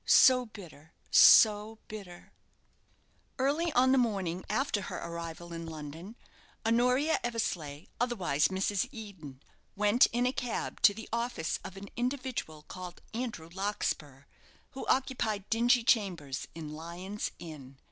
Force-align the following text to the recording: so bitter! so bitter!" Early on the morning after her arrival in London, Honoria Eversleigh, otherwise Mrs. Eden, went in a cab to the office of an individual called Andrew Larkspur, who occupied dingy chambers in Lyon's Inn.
so 0.03 0.47
bitter! 0.47 0.93
so 1.11 1.77
bitter!" 1.87 2.31
Early 3.37 3.71
on 3.73 3.91
the 3.91 3.99
morning 3.99 4.43
after 4.49 4.81
her 4.81 4.97
arrival 4.97 5.53
in 5.53 5.67
London, 5.67 6.15
Honoria 6.65 7.19
Eversleigh, 7.23 7.83
otherwise 7.99 8.47
Mrs. 8.47 8.89
Eden, 8.91 9.43
went 9.75 10.07
in 10.07 10.25
a 10.25 10.33
cab 10.33 10.81
to 10.81 10.95
the 10.95 11.07
office 11.13 11.59
of 11.63 11.77
an 11.77 11.89
individual 11.95 12.63
called 12.63 12.99
Andrew 13.13 13.49
Larkspur, 13.53 14.23
who 14.71 14.87
occupied 14.87 15.47
dingy 15.51 15.83
chambers 15.83 16.47
in 16.55 16.73
Lyon's 16.73 17.29
Inn. 17.37 17.77